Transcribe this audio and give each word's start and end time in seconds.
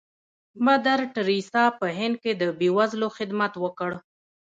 مدر 0.65 0.99
ټریسا 1.15 1.63
په 1.79 1.87
هند 1.97 2.15
کې 2.23 2.31
د 2.41 2.43
بې 2.59 2.69
وزلو 2.77 3.07
خدمت 3.17 3.53
وکړ. 3.63 3.91